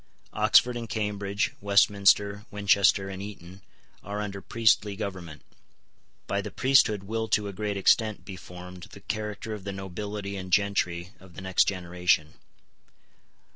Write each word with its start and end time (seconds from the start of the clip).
Oxford 0.33 0.75
and 0.75 0.89
Cambridge, 0.89 1.53
Westminster, 1.61 2.43
Winchester, 2.49 3.07
and 3.07 3.21
Eton, 3.21 3.61
are 4.01 4.19
under 4.19 4.41
priestly 4.41 4.95
government. 4.95 5.43
By 6.25 6.41
the 6.41 6.49
priesthood 6.49 7.03
will 7.03 7.27
to 7.27 7.47
a 7.47 7.53
great 7.53 7.77
extent 7.77 8.25
be 8.25 8.35
formed 8.35 8.87
the 8.93 9.01
character 9.01 9.53
of 9.53 9.63
the 9.63 9.71
nobility 9.71 10.37
and 10.37 10.51
gentry 10.51 11.11
of 11.19 11.35
the 11.35 11.41
next 11.41 11.67
generation. 11.67 12.33